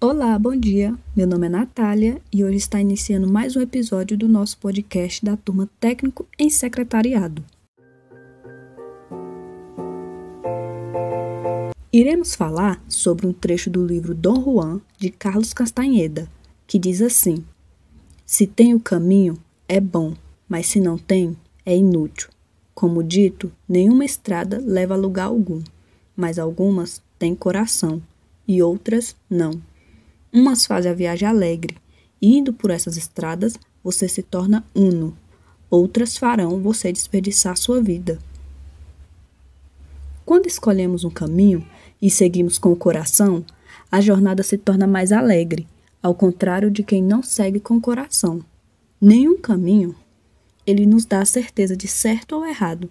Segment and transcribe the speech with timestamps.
[0.00, 0.96] Olá, bom dia.
[1.16, 5.36] Meu nome é Natália e hoje está iniciando mais um episódio do nosso podcast da
[5.36, 7.44] turma Técnico em Secretariado.
[11.92, 16.30] Iremos falar sobre um trecho do livro Dom Juan de Carlos Castanheda,
[16.64, 17.44] que diz assim:
[18.24, 19.36] Se tem o caminho,
[19.66, 20.14] é bom,
[20.48, 21.36] mas se não tem,
[21.66, 22.28] é inútil.
[22.72, 25.60] Como dito, nenhuma estrada leva a lugar algum,
[26.14, 28.00] mas algumas têm coração
[28.46, 29.60] e outras não.
[30.32, 31.76] Umas fazem a viagem alegre,
[32.20, 35.16] indo por essas estradas você se torna uno.
[35.70, 38.18] Outras farão você desperdiçar sua vida.
[40.24, 41.66] Quando escolhemos um caminho
[42.00, 43.44] e seguimos com o coração,
[43.90, 45.66] a jornada se torna mais alegre,
[46.02, 48.44] ao contrário de quem não segue com o coração.
[49.00, 49.94] Nenhum caminho
[50.66, 52.90] ele nos dá a certeza de certo ou errado.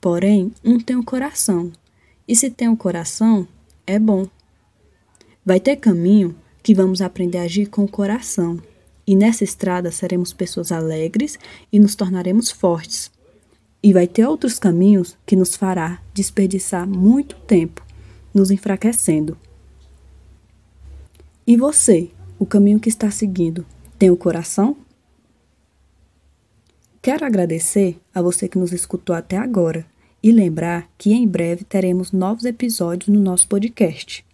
[0.00, 1.72] Porém, um tem o coração,
[2.28, 3.46] e se tem o coração,
[3.84, 4.28] é bom.
[5.44, 8.60] Vai ter caminho que vamos aprender a agir com o coração.
[9.06, 11.38] E nessa estrada seremos pessoas alegres
[11.72, 13.10] e nos tornaremos fortes.
[13.82, 17.84] E vai ter outros caminhos que nos fará desperdiçar muito tempo,
[18.32, 19.36] nos enfraquecendo.
[21.44, 23.66] E você, o caminho que está seguindo,
[23.98, 24.76] tem o coração?
[27.00, 29.84] Quero agradecer a você que nos escutou até agora
[30.22, 34.24] e lembrar que em breve teremos novos episódios no nosso podcast.